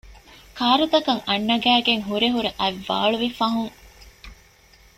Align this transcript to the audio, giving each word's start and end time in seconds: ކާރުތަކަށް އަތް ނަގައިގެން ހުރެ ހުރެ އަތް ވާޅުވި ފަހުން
ކާރުތަކަށް 0.57 1.23
އަތް 1.27 1.47
ނަގައިގެން 1.49 2.03
ހުރެ 2.09 2.27
ހުރެ 2.35 2.49
އަތް 2.59 2.79
ވާޅުވި 2.87 3.29
ފަހުން 3.37 3.75